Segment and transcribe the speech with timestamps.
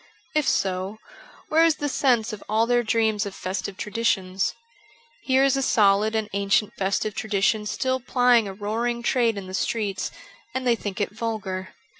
[0.33, 0.97] If so,
[1.49, 4.55] where is the sense of all their dreams of festive traditions?
[5.21, 9.53] Here is a solid and ancient festive tradition still plying a roaring trade in the
[9.53, 10.09] streets,
[10.55, 11.75] and they think it vulgar.